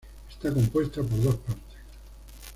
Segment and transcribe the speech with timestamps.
[0.27, 1.77] Está compuesta por dos partes.